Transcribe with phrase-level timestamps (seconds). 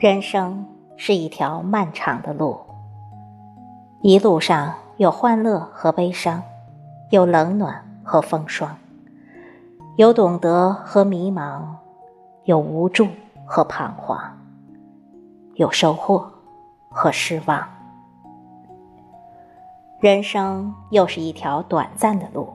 [0.00, 0.64] 人生
[0.96, 2.58] 是一条漫长的路，
[4.00, 6.42] 一路上有欢乐和悲伤，
[7.10, 8.74] 有冷暖和风霜，
[9.96, 11.60] 有懂得和迷茫，
[12.44, 13.08] 有无助
[13.44, 14.18] 和彷徨，
[15.56, 16.32] 有收获
[16.88, 17.62] 和失望。
[20.00, 22.48] 人生又是一条短暂的路，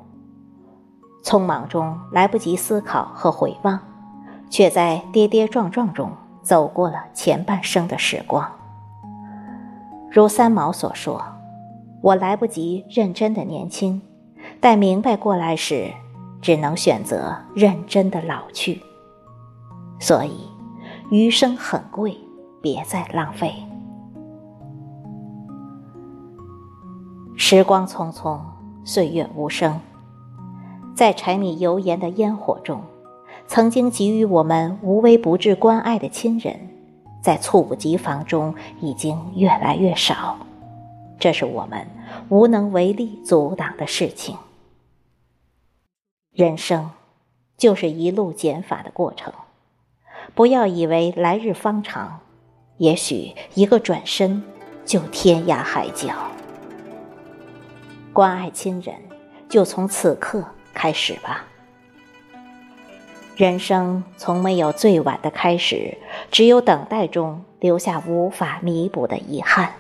[1.24, 3.80] 匆忙中来不及思考和回望，
[4.50, 6.10] 却在跌跌撞撞中。
[6.46, 8.48] 走过了前半生的时光，
[10.12, 11.20] 如三毛所说
[12.04, 14.00] ：“我来不及认真的年轻，
[14.62, 15.92] 待明白过来时，
[16.44, 18.80] 只能选择认真的老去。
[20.00, 20.48] 所以，
[21.10, 22.16] 余生很贵，
[22.62, 23.52] 别再浪费。
[27.36, 28.40] 时光匆匆，
[28.84, 29.80] 岁月无声，
[30.96, 32.80] 在柴米油盐的烟火中。”
[33.48, 36.60] 曾经给予我们无微不至关爱的亲人，
[37.22, 40.38] 在猝不及防中已经越来越少，
[41.20, 41.88] 这是我们
[42.30, 44.38] 无能为力阻挡的事情。
[46.32, 46.92] 人生
[47.58, 49.32] 就是一路减法的过程，
[50.34, 52.20] 不要以为来日方长，
[52.78, 54.44] 也许一个转身
[54.84, 56.14] 就天涯海角。
[58.12, 58.96] 关爱亲人，
[59.48, 61.46] 就从此刻开始吧。
[63.36, 65.98] 人生从没有最晚的开始，
[66.32, 69.74] 只有等待中留下无法弥补的遗憾。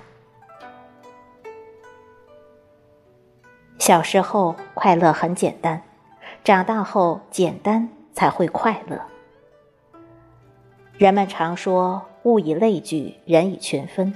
[3.80, 5.82] 小时候快乐很简单，
[6.44, 9.00] 长大后简单才会快乐。
[10.98, 14.14] 人们常说“物以类聚，人以群分”，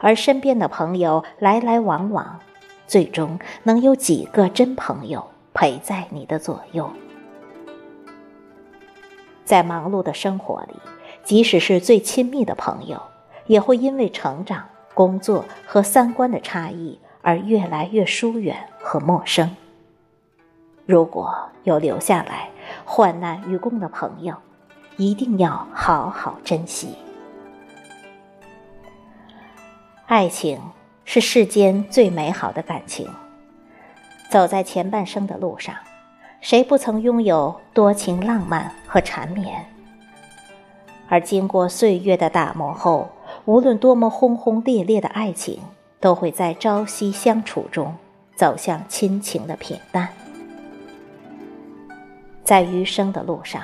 [0.00, 2.40] 而身边的朋友来来往往，
[2.86, 6.90] 最终能有几个真朋友陪在你的左右？
[9.44, 10.74] 在忙碌的生活里，
[11.22, 13.00] 即使是最亲密的朋友，
[13.46, 19.54] 也会因为成长、工作和三观的差异而越来越疏远和陌生。
[20.86, 22.48] 如果有留下来
[22.84, 24.34] 患难与共的朋友，
[24.96, 26.94] 一定要好好珍惜。
[30.06, 30.60] 爱情
[31.04, 33.08] 是世间最美好的感情，
[34.28, 35.74] 走在前半生的路上。
[36.44, 39.64] 谁不曾拥有多情浪漫和缠绵？
[41.08, 43.08] 而经过岁月的打磨后，
[43.46, 45.58] 无论多么轰轰烈烈的爱情，
[46.00, 47.94] 都会在朝夕相处中
[48.36, 50.06] 走向亲情的平淡。
[52.44, 53.62] 在余生的路上，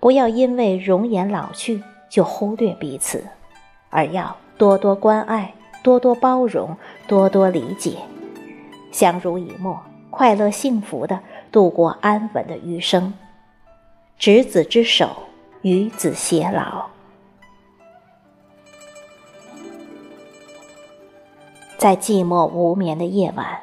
[0.00, 3.22] 不要因为容颜老去就忽略彼此，
[3.90, 5.52] 而要多多关爱、
[5.82, 6.74] 多多包容、
[7.06, 7.98] 多多理解，
[8.90, 9.78] 相濡以沫。
[10.10, 11.20] 快乐幸福的
[11.50, 13.14] 度过安稳的余生，
[14.18, 15.24] 执子之手，
[15.62, 16.88] 与子偕老。
[21.76, 23.60] 在寂寞无眠的夜晚，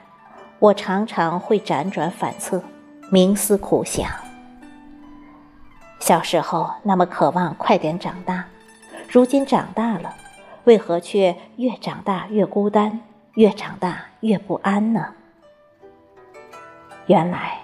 [0.59, 2.63] 我常常会辗转反侧，
[3.12, 4.09] 冥思苦想。
[6.00, 8.45] 小时候那么渴望快点长大，
[9.09, 10.16] 如今长大了，
[10.63, 13.01] 为何却越长大越孤单，
[13.34, 15.13] 越长大越不安呢？
[17.07, 17.59] 原来，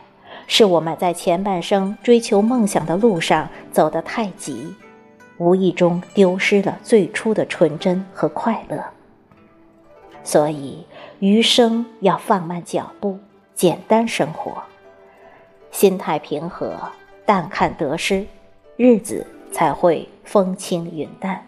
[0.54, 4.76] 是我们在前半生追求梦想的路上走得太急，
[5.38, 8.84] 无意中丢失了最初的纯真和快乐。
[10.26, 10.86] 所以，
[11.20, 13.18] 余生要放慢脚步，
[13.56, 14.62] 简单生活，
[15.72, 16.78] 心态平和，
[17.26, 18.26] 淡看得失，
[18.76, 21.42] 日子才会风轻云淡。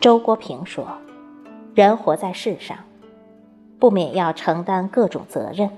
[0.00, 0.86] 周国平说
[1.74, 2.78] ：“人活在世上。”
[3.82, 5.68] 不免要承担各种责任，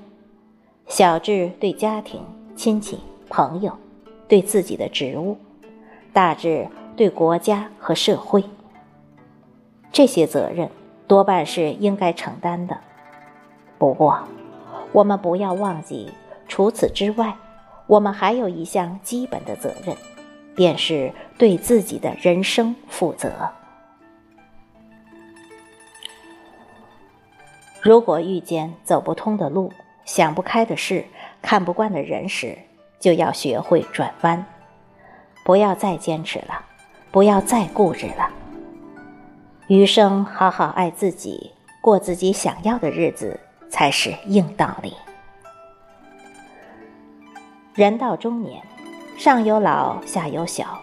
[0.87, 2.21] 小至对家庭、
[2.55, 3.01] 亲戚、
[3.31, 3.79] 朋友，
[4.29, 5.39] 对自己的职务；
[6.13, 8.45] 大至对国家和社会。
[9.91, 10.69] 这些责任
[11.07, 12.77] 多半是应该承担的。
[13.79, 14.19] 不过，
[14.93, 16.11] 我们不要忘记，
[16.47, 17.35] 除此之外，
[17.87, 19.97] 我们还有一项基本的责任，
[20.55, 23.33] 便是对自己的人生负责。
[27.85, 29.71] 如果遇见走不通的路、
[30.07, 31.05] 想不开的事、
[31.43, 32.57] 看不惯的人时，
[32.99, 34.43] 就要学会转弯，
[35.45, 36.65] 不要再坚持了，
[37.11, 38.31] 不要再固执了。
[39.67, 41.53] 余生好好爱自己，
[41.83, 43.39] 过自己想要的日子，
[43.69, 44.95] 才是硬道理。
[47.75, 48.63] 人到中年，
[49.19, 50.81] 上有老，下有小，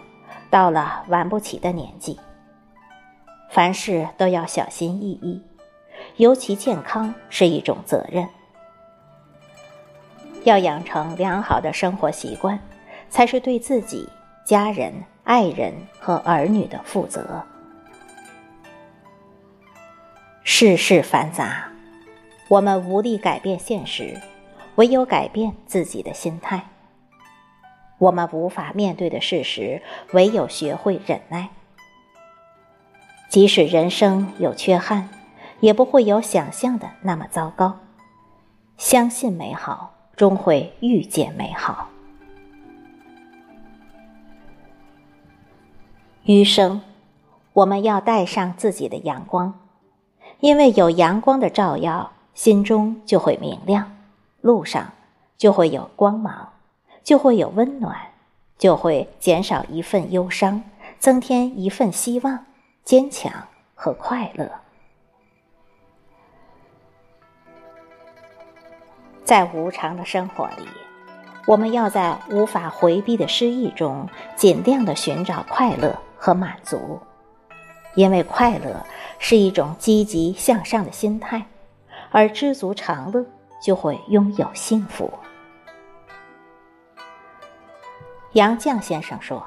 [0.50, 2.20] 到了玩不起的年纪，
[3.50, 5.42] 凡事都要小心翼翼。
[6.16, 8.28] 尤其健康是一种责任，
[10.44, 12.58] 要养成良好的生活习惯，
[13.08, 14.08] 才是对自己、
[14.44, 14.92] 家人
[15.24, 17.42] 爱人和儿女的负责。
[20.44, 21.68] 世事繁杂，
[22.48, 24.20] 我们无力改变现实，
[24.74, 26.62] 唯有改变自己的心态。
[27.98, 29.80] 我们无法面对的事实，
[30.12, 31.48] 唯有学会忍耐。
[33.28, 35.08] 即使人生有缺憾，
[35.62, 37.78] 也不会有想象的那么糟糕。
[38.76, 41.88] 相信美好，终会遇见美好。
[46.24, 46.80] 余生，
[47.52, 49.54] 我们要带上自己的阳光，
[50.40, 53.96] 因为有阳光的照耀，心中就会明亮，
[54.40, 54.92] 路上
[55.38, 56.48] 就会有光芒，
[57.04, 57.96] 就会有温暖，
[58.58, 60.64] 就会减少一份忧伤，
[60.98, 62.46] 增添一份希望、
[62.84, 63.32] 坚强
[63.76, 64.61] 和快乐。
[69.32, 70.68] 在无常的生活里，
[71.46, 74.06] 我们要在无法回避的失意中，
[74.36, 75.98] 尽量的寻找快乐。
[76.18, 77.00] 和满足，
[77.94, 78.84] 因为快乐
[79.18, 81.46] 是一种积极向上的心态，
[82.10, 83.24] 而知足常乐
[83.62, 85.10] 就会拥有幸福。
[88.34, 89.42] 杨绛先生说：“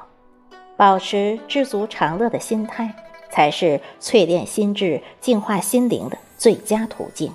[0.76, 2.92] 保持知足常乐的心态，
[3.30, 7.32] 才是淬炼心智、净化心灵的最佳途径。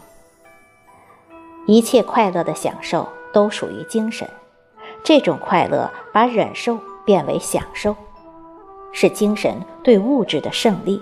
[1.65, 4.29] 一切快乐的享受都属于精神，
[5.03, 7.95] 这种快乐把忍受变为享受。”
[8.93, 11.01] 是精神对物质的胜利，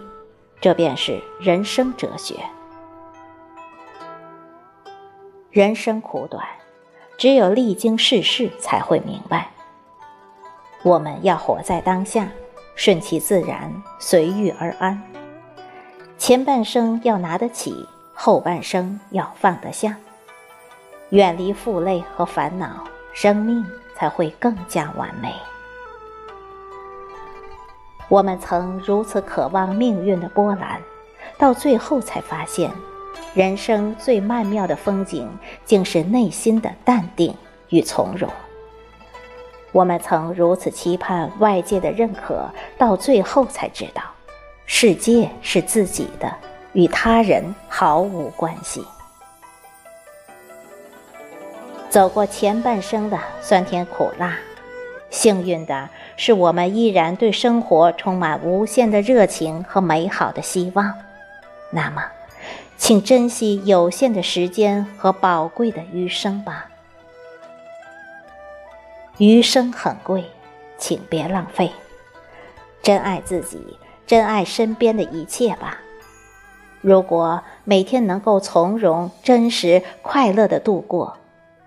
[0.62, 2.36] 这便是人生哲学。
[5.50, 6.46] 人生苦短，
[7.18, 9.50] 只有历经世事才会明白。
[10.84, 12.30] 我们要活在当下，
[12.76, 15.02] 顺其自然，随遇而安。
[16.20, 19.98] 前半生要拿得起，后半生要放得下。
[21.10, 22.84] 远离负累和烦恼，
[23.14, 23.66] 生命
[23.96, 25.34] 才会更加完美。
[28.08, 30.80] 我们曾如此渴望命运的波澜，
[31.38, 32.72] 到最后才发现，
[33.34, 35.30] 人生最曼妙的风景，
[35.66, 37.36] 竟是内心的淡定
[37.70, 38.30] 与从容。
[39.72, 44.02] 我们曾如此期盼外界的认可，到最后才知道，
[44.66, 46.32] 世界是自己的，
[46.74, 48.84] 与他人毫无关系。
[51.89, 54.38] 走过前半生的酸甜苦辣。
[55.09, 60.94] 幸运的是，我们依然对生活充满无限的热情和美好的希望。
[61.71, 62.03] 那么，
[62.77, 66.68] 请珍惜有限的时间和宝贵的余生吧。
[69.18, 70.25] 余生很贵，
[70.77, 71.71] 请别浪费。
[72.83, 75.80] 珍爱自己，珍爱身边的一切吧。
[76.81, 81.18] 如果每天能够从容、真实、快乐的度过，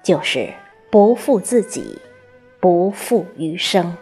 [0.03, 0.53] 就是
[0.91, 1.99] 不负自己。
[2.63, 3.97] 不负余生。